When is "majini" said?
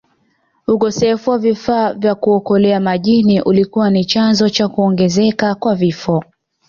2.79-3.41